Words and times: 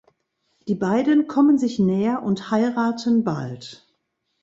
Die 0.67 0.73
beiden 0.73 1.27
kommen 1.27 1.59
sich 1.59 1.77
näher 1.77 2.23
und 2.23 2.49
heiraten 2.49 3.23
bald. 3.23 3.87